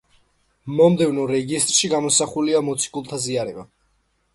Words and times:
მომდევნო 0.79 1.27
რეგისტრში 1.33 1.93
გამოსახულია 1.95 2.67
მოციქულთა 2.73 3.25
ზიარება. 3.29 3.73